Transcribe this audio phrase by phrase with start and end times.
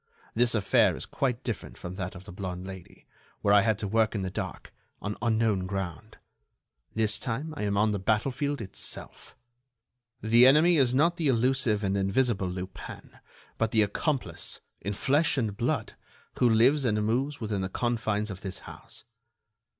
[0.33, 3.05] This affair is quite different from that of the blonde Lady,
[3.41, 6.17] where I had to work in the dark, on unknown ground.
[6.95, 9.35] This time I am on the battlefield itself.
[10.19, 13.19] The enemy is not the elusive and invisible Lupin,
[13.59, 15.93] but the accomplice, in flesh and blood,
[16.39, 19.03] who lives and moves within the confines of this house.